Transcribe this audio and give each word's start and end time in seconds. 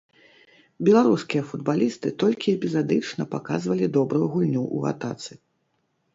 Беларускія 0.87 1.43
футбалісты 1.49 2.07
толькі 2.23 2.55
эпізадычна 2.57 3.29
паказвалі 3.35 3.93
добрую 4.01 4.25
гульню 4.33 4.63
ў 4.77 4.95
атацы. 4.95 5.33